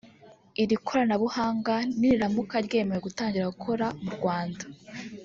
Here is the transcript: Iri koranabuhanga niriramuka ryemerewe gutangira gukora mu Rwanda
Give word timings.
Iri 0.61 0.75
koranabuhanga 0.85 1.73
niriramuka 1.99 2.55
ryemerewe 2.65 3.03
gutangira 3.05 3.51
gukora 3.53 3.85
mu 4.03 4.09
Rwanda 4.17 4.63